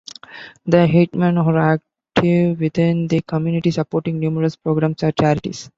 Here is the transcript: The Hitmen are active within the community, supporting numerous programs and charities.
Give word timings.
The 0.65 0.87
Hitmen 0.87 1.37
are 1.45 1.75
active 1.75 2.59
within 2.59 3.07
the 3.07 3.21
community, 3.21 3.69
supporting 3.69 4.19
numerous 4.19 4.55
programs 4.55 5.03
and 5.03 5.15
charities. 5.15 5.69